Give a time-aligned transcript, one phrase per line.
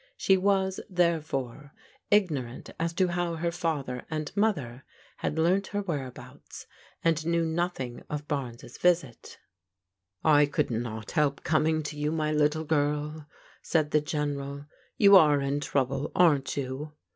[0.17, 1.75] She was, therefore,
[2.09, 4.83] ignorant as to how her father and mother
[5.17, 6.67] had THE HOME OP THE BARNES 289 eamt her whereabouts
[7.03, 9.37] and knew nothing of Barnes^ irisit."
[10.39, 13.27] I could not help coming to you, my little girl,"
[13.61, 14.65] said the General."
[14.97, 16.93] You are in trouble, aren't you